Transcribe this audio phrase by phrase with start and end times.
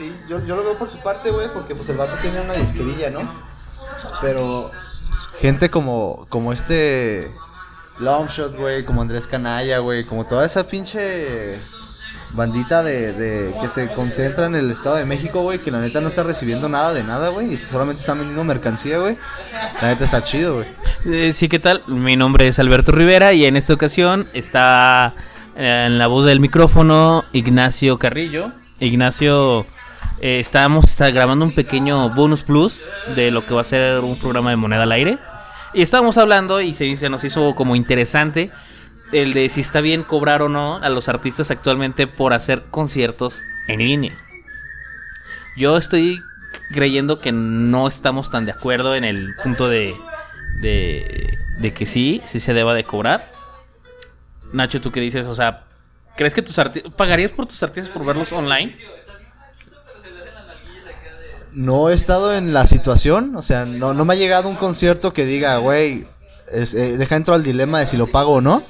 [0.00, 2.54] Sí, yo, yo lo veo por su parte, güey, porque pues el vato tiene una
[2.54, 3.20] disquerilla, ¿no?
[4.22, 4.70] Pero
[5.38, 7.30] gente como, como este
[7.98, 11.58] Longshot, güey, como Andrés Canalla, güey, como toda esa pinche
[12.32, 16.00] bandita de, de que se concentra en el Estado de México, güey, que la neta
[16.00, 19.18] no está recibiendo nada de nada, güey, y solamente están vendiendo mercancía, güey.
[19.82, 20.68] La neta está chido, güey.
[21.04, 21.82] Eh, sí, ¿qué tal?
[21.86, 25.12] Mi nombre es Alberto Rivera y en esta ocasión está
[25.56, 28.52] eh, en la voz del micrófono Ignacio Carrillo.
[28.78, 29.66] Ignacio,
[30.20, 32.84] eh, estamos está grabando un pequeño bonus plus
[33.16, 35.18] de lo que va a ser un programa de moneda al aire.
[35.72, 38.50] Y estábamos hablando y se, se nos hizo como interesante
[39.12, 43.42] el de si está bien cobrar o no a los artistas actualmente por hacer conciertos
[43.68, 44.16] en línea.
[45.56, 46.22] Yo estoy
[46.72, 49.94] creyendo que no estamos tan de acuerdo en el punto de,
[50.60, 53.32] de, de que sí, sí se deba de cobrar.
[54.52, 55.26] Nacho, ¿tú qué dices?
[55.26, 55.64] O sea,
[56.16, 56.92] ¿crees que tus artistas...
[56.92, 58.74] ¿Pagarías por tus artistas por verlos online?
[61.52, 65.12] No he estado en la situación, o sea, no, no me ha llegado un concierto
[65.12, 66.06] que diga, güey,
[66.52, 68.64] es- eh, deja entro al dilema de si lo pago o no.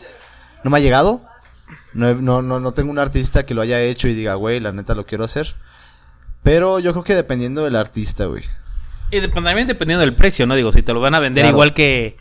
[0.65, 1.23] No me ha llegado.
[1.93, 4.73] No, no, no, no tengo un artista que lo haya hecho y diga, güey, la
[4.73, 5.55] neta lo quiero hacer.
[6.43, 8.43] Pero yo creo que dependiendo del artista, güey.
[9.11, 10.55] Y también dependiendo del precio, ¿no?
[10.55, 11.57] Digo, si te lo van a vender Claro.
[11.57, 12.17] igual que,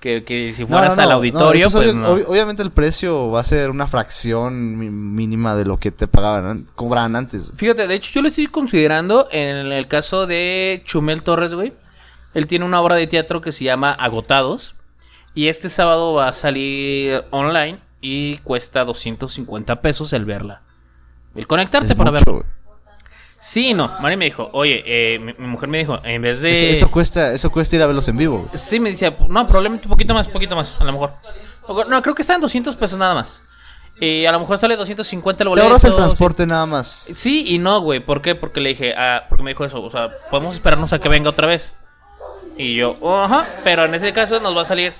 [0.00, 2.16] que, que si No, fueras no, al no, auditorio, no, eso pues obvio- no.
[2.16, 4.76] ob- obviamente el precio va a ser una fracción
[5.14, 7.50] mínima de lo que te pagaban, an- cobraban antes.
[7.56, 11.72] Fíjate, de hecho yo lo estoy considerando en el caso de Chumel Torres, güey.
[12.34, 14.74] Él tiene una obra de teatro que se llama Agotados.
[15.34, 20.62] Y este sábado va a salir online y cuesta 250 pesos el verla.
[21.36, 22.46] El conectarte Es para mucho, verla.
[23.40, 23.96] Sí, no.
[24.00, 26.50] Mari me dijo, oye, eh, mi, mi mujer me dijo, en vez de...
[26.50, 28.48] Eso, eso cuesta, eso cuesta ir a verlos en vivo.
[28.54, 31.12] Sí, me decía, no, probablemente un poquito más, poquito más, a lo mejor.
[31.88, 33.42] No, creo que está en 200 pesos nada más.
[34.00, 35.66] Y a lo mejor sale 250 el Te boleto.
[35.66, 37.06] ahorras el transporte nada más.
[37.14, 38.00] Sí y no, güey.
[38.00, 38.34] ¿Por qué?
[38.34, 39.82] Porque le dije, ah, porque me dijo eso.
[39.82, 41.74] O sea, podemos esperarnos a que venga otra vez.
[42.56, 43.46] Y yo, ajá.
[43.64, 44.92] Pero en ese caso nos va a salir,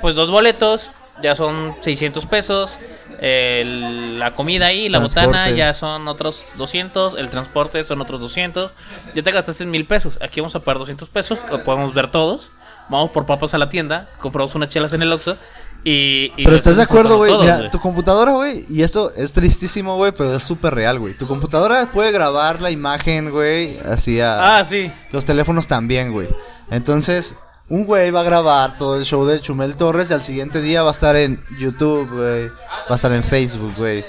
[0.00, 0.90] pues, dos boletos.
[1.22, 2.78] Ya son 600 pesos.
[3.22, 7.16] El- la comida ahí, la botana, ya son otros 200.
[7.18, 8.72] El transporte son otros 200.
[9.14, 10.18] Ya te gastaste mil pesos.
[10.20, 11.38] Aquí vamos a pagar 200 pesos.
[11.50, 12.50] Lo podemos ver todos.
[12.88, 14.08] Vamos por papas a la tienda.
[14.20, 15.36] Compramos unas chelas en el Oxxo.
[15.84, 17.36] Y, y Pero estás de acuerdo, güey.
[17.38, 21.14] Mira, tu computadora, güey, y esto es tristísimo, güey, pero es súper real, güey.
[21.14, 24.58] Tu computadora puede grabar la imagen, güey, así a...
[24.58, 24.92] Ah, sí.
[25.10, 26.28] Los teléfonos también, güey.
[26.70, 27.34] Entonces,
[27.68, 30.82] un güey va a grabar todo el show de Chumel Torres y al siguiente día
[30.82, 32.48] va a estar en YouTube, güey.
[32.48, 34.04] Va a estar en Facebook, güey.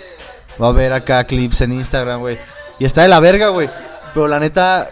[0.61, 2.39] Va a ver acá clips en Instagram, güey.
[2.79, 3.69] Y está de la verga, güey.
[4.13, 4.89] Pero la neta,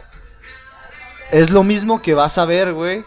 [1.32, 3.04] es lo mismo que vas a ver, güey.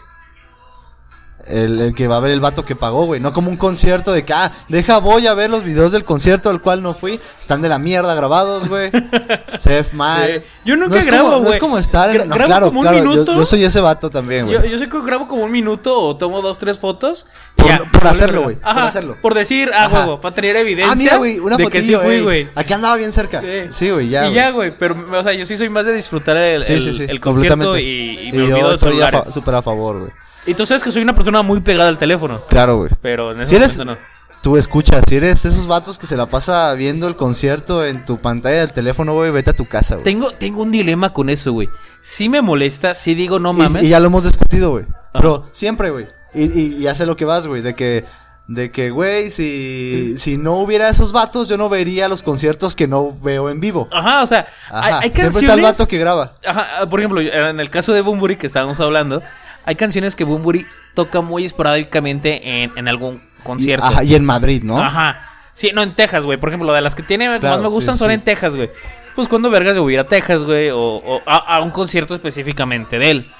[1.47, 3.21] El, el que va a ver el vato que pagó, güey.
[3.21, 6.49] No como un concierto de que, ah, deja, voy a ver los videos del concierto
[6.49, 7.19] al cual no fui.
[7.39, 8.89] Están de la mierda grabados, güey.
[9.59, 10.27] Se ve mal.
[10.27, 10.43] Sí.
[10.65, 11.53] Yo nunca no es grabo, como, No güey.
[11.53, 12.17] es como estar en.
[12.17, 12.99] Gra- no, grabo claro, como un claro.
[13.09, 13.35] minuto.
[13.35, 14.57] Yo, soy ese vato también, güey.
[14.57, 17.27] Yo, yo sé que grabo como un minuto o tomo dos, tres fotos.
[17.55, 17.79] Por- ya.
[17.91, 19.17] por hacerlo, güey, por hacerlo.
[19.21, 20.91] Por decir, ah, huevo, para tener evidencia.
[20.91, 22.21] Ah, mira, güey, una de que sí fotillo, ey.
[22.23, 22.49] güey.
[22.55, 23.41] Aquí andaba bien cerca.
[23.69, 24.21] Sí, güey, ya.
[24.21, 24.35] y güey.
[24.35, 24.77] ya, güey.
[24.77, 28.29] Pero, o sea, yo sí soy más de disfrutar el, Sí, el, el concierto y,
[28.29, 28.97] y me yo estoy
[29.31, 30.11] súper a favor, güey.
[30.45, 32.41] Y tú sabes que soy una persona muy pegada al teléfono.
[32.47, 32.91] Claro, güey.
[33.01, 33.77] Pero en ese Si eres.
[33.77, 34.01] momento
[34.41, 38.17] Tú escuchas, si eres esos vatos que se la pasa viendo el concierto en tu
[38.17, 40.01] pantalla del teléfono, güey, vete a tu casa, no.
[40.01, 40.03] güey.
[40.03, 41.67] Tengo, tengo un dilema con eso, güey.
[42.03, 43.81] Sí me molesta, sí digo no mames.
[43.81, 44.85] Y, ya lo hemos discutido, güey.
[45.13, 46.07] Pero siempre, güey.
[46.35, 47.63] Y, y, y hace lo que vas, güey.
[47.63, 48.05] De que,
[48.47, 52.87] de que, güey, si, si no hubiera esos vatos, yo no vería los conciertos que
[52.87, 53.87] no veo en vivo.
[53.91, 54.99] Ajá, o sea, hay, Ajá.
[54.99, 55.43] hay Siempre canciones...
[55.43, 56.33] está el vato que graba.
[56.45, 59.23] Ajá, por ejemplo, en el caso de Bumburi que estábamos hablando,
[59.65, 63.85] hay canciones que Bumburi toca muy esporádicamente en, en algún Y, concierto.
[63.85, 64.79] ajá, y en Madrid, ¿no?
[64.79, 65.31] Ajá.
[65.53, 66.37] Sí, no, en Texas, güey.
[66.37, 68.13] Por ejemplo, de las que tiene más me gustan sí, son sí.
[68.15, 68.69] en Texas, güey.
[69.15, 71.69] Pues cuando vergas yo voy a ir a Texas, güey, o, o a, a un
[71.71, 73.31] concierto específicamente de él.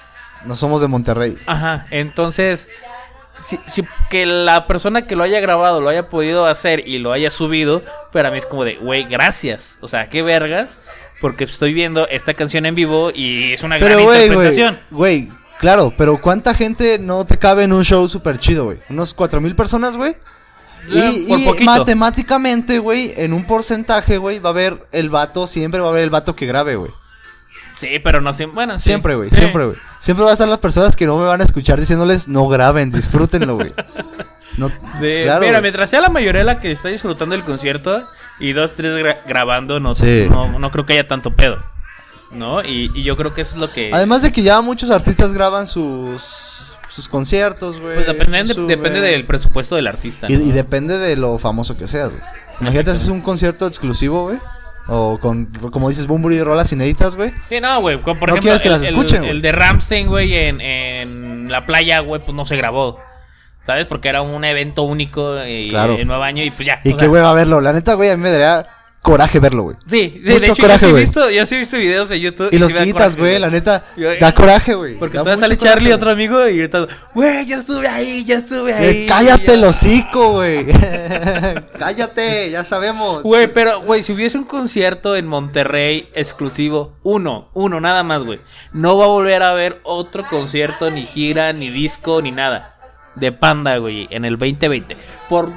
[0.46, 1.38] No somos de Monterrey.
[1.48, 2.70] Ajá, entonces,
[3.44, 7.12] si, si que la persona que lo haya grabado lo haya podido hacer y lo
[7.12, 7.84] haya subido,
[8.14, 9.78] para mí es como de, güey, gracias.
[9.82, 10.80] O sea, qué vergas,
[11.20, 14.78] porque estoy viendo esta canción en vivo y es una Pero, gran güey, interpretación.
[14.92, 18.78] güey, güey, claro, pero ¿cuánta gente no te cabe en un show súper chido, güey?
[18.90, 20.16] Unos cuatro mil personas, güey.
[20.90, 21.26] Y, Eh,
[21.60, 25.90] y matemáticamente, güey, en un porcentaje, güey, va a haber el vato, siempre va a
[25.90, 26.92] haber el vato que grabe, güey.
[27.78, 28.56] Sí, pero no siempre.
[28.56, 28.86] Bueno, sí.
[28.86, 29.36] Siempre, güey, Sí.
[29.38, 29.78] siempre, güey.
[30.00, 32.92] Siempre va a estar las personas que no me van a escuchar diciéndoles, no graben,
[32.92, 33.74] disfrútenlo, güey.
[34.58, 34.70] No,
[35.02, 38.08] Sí, claro, mira, mientras sea la mayoría la que está disfrutando el concierto
[38.40, 40.28] y dos, tres gra- grabando, no, Sí.
[40.30, 41.62] no, no creo que haya tanto pedo.
[42.32, 42.64] ¿No?
[42.64, 43.92] Y, y yo creo que eso es lo que.
[43.94, 47.96] Además de que ya muchos artistas graban sus, sus conciertos, güey.
[47.96, 50.28] pues depende, de- depende del presupuesto del artista.
[50.30, 50.42] Y, ¿no?
[50.42, 52.22] y depende de lo famoso que seas, güey.
[52.62, 54.38] Imagínate, haces un concierto exclusivo, güey.
[54.88, 57.34] O con, como dices, Bumburi rolas inéditas, güey.
[57.50, 57.98] Sí, no, güey.
[57.98, 59.42] Por No ejemplo, quieres que el, las el- escuchen, el, güey.
[59.42, 63.00] de Ramstein, güey, en, en la playa, güey, pues no se grabó.
[63.66, 63.88] ¿Sabes?
[63.88, 65.98] Porque era un evento único y, Claro.
[65.98, 66.82] en Nuevo Año y pues ya.
[66.84, 67.62] Y qué sea, hueva verlo.
[67.62, 68.68] La neta, güey, a mí me daría
[69.06, 69.76] coraje verlo, güey.
[69.88, 71.04] Sí, sí, Mucho de hecho, coraje, yo, sí he güey.
[71.06, 72.50] visto, yo sí he visto videos de YouTube.
[72.52, 73.86] Y los quitas, güey, la neta.
[73.96, 74.96] Yo- Da coraje, güey.
[74.98, 75.98] Porque da todavía sale coraje, Charlie, güey.
[75.98, 79.06] otro amigo, y gritando, güey, ya estuve ahí, ya estuve Sí, ahí.
[79.08, 79.54] cállate ya".
[79.54, 80.66] el hocico, güey.
[81.80, 83.24] cállate, ya sabemos.
[83.24, 88.40] Güey, pero, güey, si hubiese un concierto en Monterrey exclusivo, uno, uno, nada más, güey.
[88.74, 92.72] No va a volver a haber otro concierto, ni gira, ni disco, ni nada.
[93.16, 94.98] De Panda, güey, en el 2020.
[95.30, 95.50] Por,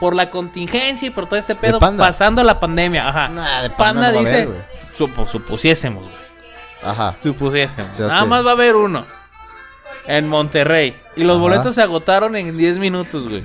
[0.00, 2.06] por la contingencia y por todo este pedo, Panda?
[2.06, 3.28] pasando la pandemia, ajá.
[3.28, 4.66] Nah, de Panda no va a dice, haber,
[4.98, 6.14] supo- supusiésemos, güey.
[6.82, 7.16] Ajá.
[7.22, 7.96] Supusiésemos.
[7.96, 9.06] Sí, Nada más va a haber uno.
[10.06, 10.94] En Monterrey.
[11.16, 11.42] Y los Ajá.
[11.42, 13.44] boletos se agotaron en 10 minutos, güey.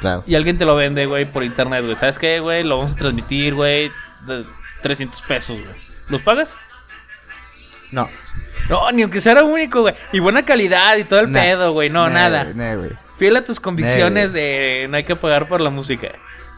[0.00, 0.22] Claro.
[0.26, 1.96] Y alguien te lo vende, güey, por internet, güey.
[1.96, 2.62] ¿Sabes qué, güey?
[2.64, 3.90] Lo vamos a transmitir, güey.
[4.26, 4.44] de
[4.82, 5.72] 300 pesos, güey.
[6.08, 6.56] ¿Los pagas?
[7.92, 8.08] No.
[8.68, 9.94] No, ni aunque sea lo único, güey.
[10.12, 11.40] Y buena calidad y todo el Nah.
[11.40, 11.88] pedo, güey.
[11.88, 12.44] No, Nah, nada.
[12.54, 12.90] nah, güey.
[13.18, 16.08] Fiel a tus convicciones de no hay que pagar por la música.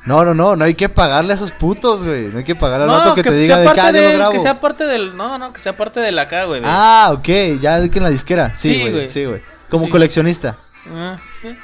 [0.06, 2.22] No, no, no, no hay que pagarle a esos putos, güey.
[2.28, 4.08] No hay que pagarle al No, rato que, te diga de que ah, yo lo
[4.08, 4.32] del- grabo.
[4.32, 5.16] que sea parte del.
[5.16, 6.62] No, no, que sea parte de la acá, güey.
[6.64, 7.28] Ah, ok,
[7.60, 8.54] ya de que en la disquera.
[8.54, 9.42] Sí, Sí, güey, sí, güey.
[9.68, 9.90] Como Sí.
[9.90, 10.56] coleccionista.
[10.90, 11.16] Ah.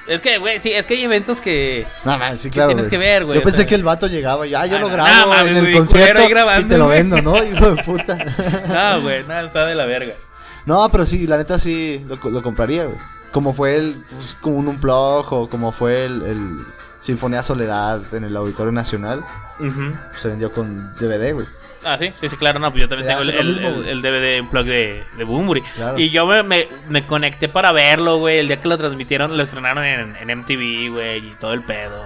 [0.07, 1.87] Es que, güey, sí, es que hay eventos que.
[2.05, 2.69] No, man, sí, claro.
[2.69, 2.91] tienes güey.
[2.91, 4.93] que ver, güey, Yo pensé que el vato llegaba y ya, yo Ah, lo no,
[4.95, 6.23] grabo no, en el concierto
[6.61, 7.37] y te lo vendo, ¿no?
[7.43, 8.17] Hijo de puta.
[8.69, 10.13] No, güey, no, está de la verga.
[10.67, 12.99] No, pero sí, la neta sí lo, lo compraría, güey.
[13.37, 16.57] Como fue el, pues, como un unplug o como fue el, el
[17.01, 19.23] Sinfonía Soledad en el Auditorio Nacional,
[20.13, 21.47] se vendió con DVD, güey.
[21.85, 24.37] Ah, sí, sí, sí, claro, no, pues yo también tengo el, mismo, el- el DVD
[24.39, 25.63] en plug de, de.
[25.77, 25.99] Claro.
[25.99, 28.39] Y yo me, me, me conecté para verlo, güey.
[28.39, 32.05] El día que lo transmitieron, lo estrenaron en, en MTV, güey, y todo el pedo.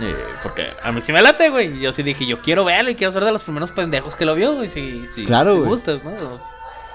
[0.00, 1.78] Eh, porque a mí sí me late, güey.
[1.78, 4.34] Yo sí dije, yo quiero verlo y quiero ser de los primeros pendejos que lo
[4.34, 4.68] vio, güey.
[4.68, 5.68] Si, si, Claro, si güey.
[5.68, 6.10] gustas, ¿no?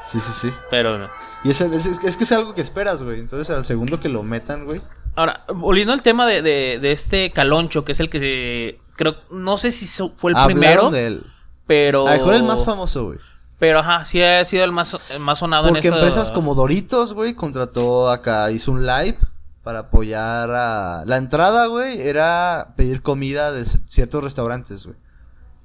[0.07, 0.49] Sí, sí, sí.
[0.71, 1.07] Pero no.
[1.43, 3.19] Y es, es, es que es algo que esperas, güey.
[3.19, 4.81] Entonces al segundo que lo metan, güey.
[5.15, 8.79] Ahora, volviendo al tema de, de, de este Caloncho, que es el que se.
[8.95, 9.85] Creo, no sé si
[10.17, 11.25] fue el Hablaron primero, de él.
[11.65, 12.07] pero.
[12.07, 13.19] A lo mejor el más famoso, güey.
[13.59, 16.05] Pero ajá, sí ha sido el más, el más sonado Porque en esto.
[16.05, 19.17] empresas como Doritos, güey, contrató acá, hizo un live
[19.63, 21.03] para apoyar a...
[21.07, 24.95] La entrada, güey, era pedir comida de ciertos restaurantes, güey.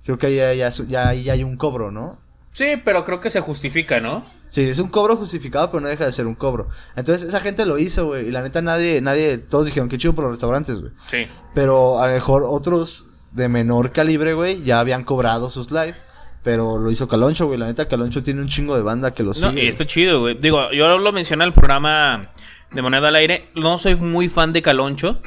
[0.04, 2.18] Creo que ahí ya, ya, ya, ahí hay un cobro, ¿no?
[2.52, 4.24] Sí, pero creo que se justifica, ¿no?
[4.50, 6.68] Sí, es un cobro justificado, pero no deja de ser un cobro.
[6.94, 8.28] Entonces, esa gente lo hizo, güey.
[8.28, 10.92] Y la neta, nadie, nadie, todos dijeron que chido por los restaurantes, güey.
[11.06, 11.26] Sí.
[11.54, 15.94] Pero a lo mejor otros de menor calibre, güey, ya habían cobrado sus live.
[16.42, 17.58] Pero lo hizo Caloncho, güey.
[17.58, 19.52] La neta, Caloncho tiene un chingo de banda que lo sigue.
[19.52, 20.36] No, y esto chido, güey.
[20.38, 22.32] Digo, yo lo mencioné en el programa
[22.72, 23.48] de Moneda al Aire.
[23.54, 25.22] No soy muy fan de Caloncho,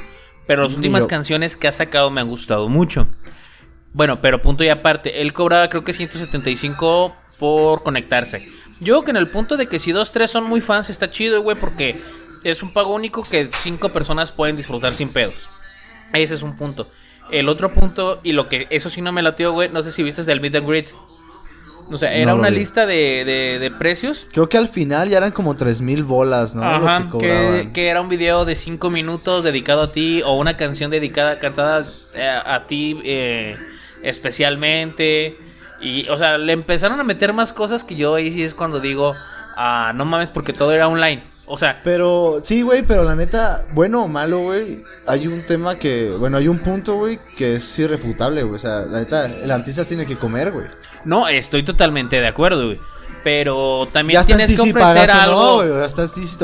[0.46, 1.08] pero las últimas yo.
[1.08, 3.08] canciones que ha sacado me han gustado mucho.
[3.96, 8.46] Bueno, pero punto y aparte, él cobraba creo que 175 por conectarse.
[8.78, 11.10] Yo creo que en el punto de que si dos, tres son muy fans está
[11.10, 11.98] chido, güey, porque
[12.44, 15.48] es un pago único que cinco personas pueden disfrutar sin pedos.
[16.12, 16.90] Ese es un punto.
[17.30, 20.02] El otro punto, y lo que eso sí no me latió, güey, no sé si
[20.02, 20.88] viste el Meet and Greet.
[21.90, 22.56] O sea, era No una vi.
[22.56, 24.26] lista de, de, de precios.
[24.32, 26.62] Creo que al final ya eran como tres mil bolas, ¿no?
[26.64, 27.72] Ajá, Lo que que, cobraban.
[27.72, 31.86] que era un video de 5 minutos dedicado a ti o una canción dedicada, cantada
[32.14, 33.56] eh, a, ti eh,
[34.02, 35.36] especialmente.
[35.80, 38.80] Y, o sea, le empezaron a meter más cosas que yo ahí sí es cuando
[38.80, 39.14] digo,
[39.56, 41.22] ah, no mames, porque todo era online.
[41.48, 45.78] O sea, Pero, sí, güey, pero la neta, bueno o malo, güey, hay un tema
[45.78, 48.56] que, bueno, hay un punto, güey, que es irrefutable, güey.
[48.56, 50.66] O sea, la neta, el artista tiene que comer, güey.
[51.04, 52.80] no, estoy totalmente de acuerdo, güey.
[53.22, 55.62] Pero también tienes ti que ofrecer algo.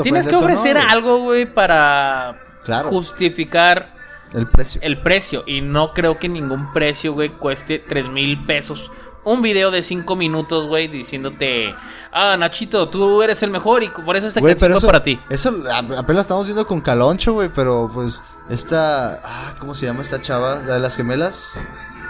[0.03, 2.89] tienes que ofrecer algo, güey, para Claro.
[2.89, 3.87] justificar
[4.33, 4.81] El precio.
[4.83, 5.43] el precio.
[5.45, 8.91] Y no creo que ningún precio, güey, cueste 3 mil pesos.
[9.25, 11.73] Un video de 5 minutos, güey, diciéndote,
[12.11, 15.01] ah, Nachito, tú eres el mejor y por eso esta Güey, canción pero eso, para
[15.01, 15.17] ti.
[15.29, 15.63] Eso
[15.97, 20.55] apenas estamos viendo con Caloncho, güey, pero pues esta, ah, ¿cómo se llama esta chava?
[20.65, 21.57] La de las gemelas.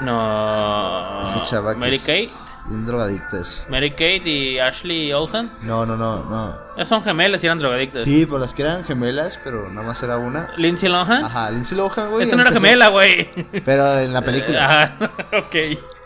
[0.02, 1.22] No.
[1.22, 2.30] Esa chava que Mary es Kate.
[2.68, 3.64] Bien drogadicta eso.
[3.70, 5.52] Mary Kate y Ashley Olsen.
[5.62, 6.86] No, no, no, no.
[6.86, 8.04] Son gemelas y eran drogadictas.
[8.04, 10.50] Sí, pues las que eran gemelas, pero nada más era una.
[10.58, 11.24] Lindsay Lohan.
[11.24, 12.24] Ajá, Lindsay Lohan, güey.
[12.24, 13.30] Esta no era gemela, güey.
[13.64, 14.66] Pero en la película.
[14.66, 15.56] Ajá, ok.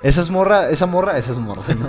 [0.02, 1.88] Esa es morra, esa morra, esa es morra, ¿no?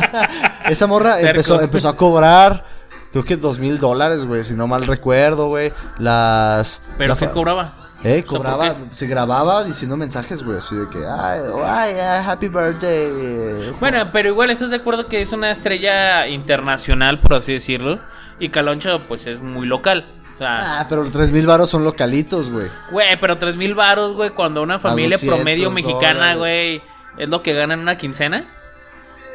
[0.68, 2.64] esa morra empezó, empezó a cobrar,
[3.10, 5.72] creo que dos mil dólares, güey, si no mal recuerdo, güey.
[5.98, 6.82] Las.
[6.98, 7.81] ¿Pero la qué cobraba?
[8.04, 12.48] Eh, ¿por cobraba, se grababa diciendo mensajes, güey, así de que, ay, ay, ay, happy
[12.48, 13.08] birthday.
[13.12, 18.00] eh, Bueno, pero igual estás de acuerdo que es una estrella internacional, por así decirlo.
[18.40, 20.04] Y Caloncho, pues es muy local.
[20.34, 22.68] O sea, Ah, pero los tres mil varos son localitos, güey.
[22.90, 26.38] güey, pero tres mil varos, güey, cuando una familia 200 promedio mexicana, dólares.
[26.38, 26.82] güey,
[27.18, 28.44] es lo que ganan una quincena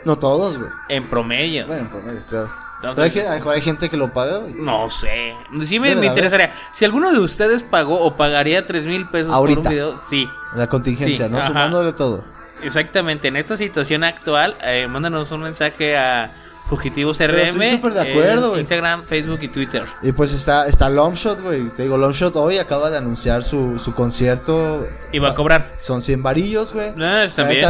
[0.03, 0.69] No todos, güey.
[0.89, 1.67] en promedio.
[1.67, 2.66] Bueno, en promedio, claro.
[2.77, 4.53] Entonces- Pero hay, gen- hay- hay gente que lo paga, güey.
[4.53, 5.33] No sé.
[5.65, 6.51] Sí me, interesaría.
[6.73, 9.61] Si alguno de ustedes pagó o pagaría tres mil pesos Ahorita.
[9.61, 10.29] por un video, sí.
[10.55, 11.37] La contingencia, Sí, ¿no?
[11.39, 11.47] ajá.
[11.47, 12.23] Sumándole todo.
[12.61, 13.27] Exactamente.
[13.27, 16.31] En esta situación actual, eh, mándanos un mensaje a
[16.69, 17.41] Fugitivos RM.
[17.49, 18.59] estoy súper de acuerdo, güey.
[18.61, 19.85] Instagram, Facebook y Twitter.
[20.01, 21.69] Y pues está, está Longshot, güey.
[21.69, 24.85] Te digo, Longshot hoy acaba de anunciar su, su concierto.
[25.13, 25.71] Y va a cobrar.
[25.77, 26.93] Son 100 varillos, güey.
[26.99, 27.63] Ah, está bien.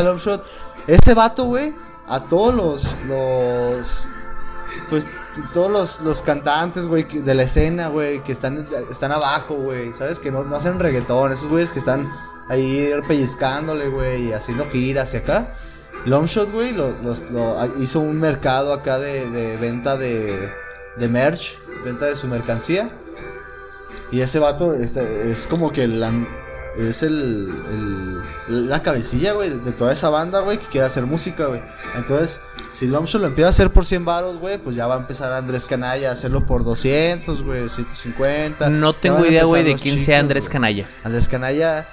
[0.87, 1.73] Este vato, güey,
[2.07, 2.95] a todos los.
[3.07, 4.07] los
[4.89, 5.05] pues
[5.53, 10.19] todos los, los cantantes, güey, de la escena, güey, que están, están abajo, güey, ¿sabes?
[10.19, 12.11] Que no, no hacen reggaetón, esos güeyes que están
[12.49, 15.53] ahí pellizcándole, güey, y haciendo giras y acá.
[16.05, 20.51] Longshot, güey, lo- los- lo- hizo un mercado acá de, venta de,
[20.97, 22.89] de merch, venta de su mercancía.
[24.11, 26.13] Y ese vato este, es como que la,
[26.77, 31.61] es el, la cabecilla, güey, de toda esa banda, güey, que quiere hacer música, güey.
[31.97, 32.39] Entonces,
[32.71, 35.33] si Longshot lo empieza a hacer por 100 varos, güey, pues ya va a empezar
[35.33, 38.69] Andrés Canalla a hacerlo por 200, güey, 150.
[38.69, 40.53] No tengo idea, güey, de quién chicos, sea Andrés güey.
[40.53, 40.85] Canalla.
[41.03, 41.89] Andrés Canalla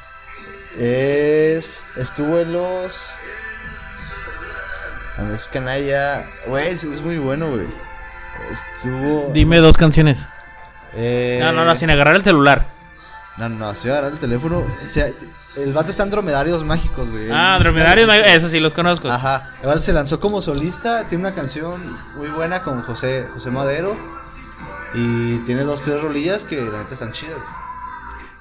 [0.79, 1.87] es.
[1.97, 3.11] Estuvo en los.
[5.17, 6.27] Andrés Canalla.
[6.47, 7.67] Güey, es, es muy bueno, güey.
[8.51, 9.31] Estuvo.
[9.33, 10.27] Dime dos canciones.
[10.95, 12.67] eh, No, no, no, sin agarrar el celular.
[13.37, 14.59] No, no, no, se va a agarrar el teléfono.
[14.61, 15.07] O sea,
[15.57, 17.29] el vato está en Dromedarios Mágicos, güey.
[17.33, 19.09] Ah, Dromedarios, eso sí los conozco.
[19.11, 19.55] Ajá.
[19.61, 21.07] El vato se lanzó como solista.
[21.09, 21.81] Tiene una canción
[22.17, 23.97] muy buena con José, José Madero.
[24.95, 27.39] Y tiene dos, tres rolillas que la neta están chidas.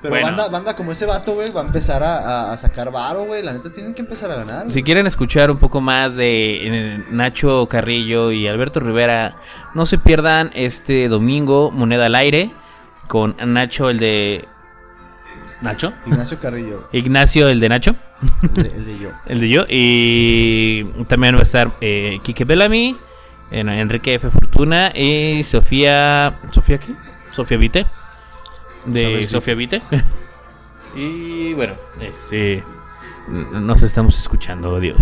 [0.02, 0.28] Pero Bueno.
[0.28, 3.42] banda, banda como ese vato, güey, va a empezar a, a- a sacar varo, güey.
[3.42, 4.70] La neta tienen que empezar a ganar.
[4.72, 9.38] Si quieren escuchar un poco más de Nacho Carrillo y Alberto Rivera,
[9.74, 12.52] no se pierdan este domingo Moneda al Aire
[13.08, 14.48] con Nacho, el de...
[15.64, 15.94] ¿Nacho?
[16.06, 17.96] Ignacio Carrillo, Ignacio, el de Nacho,
[18.44, 19.10] el de, el de yo.
[19.26, 19.66] el de yo.
[19.70, 22.96] Y también va a estar eh, Quique Bellamy,
[23.50, 24.30] en- Enrique F.
[24.30, 26.40] Fortuna y Sofía...
[26.52, 26.94] ¿Sofía qué?
[27.32, 27.86] Sofía Vite.
[28.86, 29.82] De Sofía Vite.
[30.96, 32.64] y bueno, este...
[33.28, 34.76] Nos estamos escuchando.
[34.76, 34.98] Adiós.